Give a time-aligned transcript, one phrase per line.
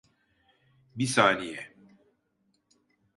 [0.97, 1.73] Bi saniye.